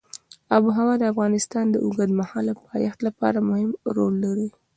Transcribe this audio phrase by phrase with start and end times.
[0.55, 4.49] آب وهوا د افغانستان د اوږدمهاله پایښت لپاره مهم رول لري.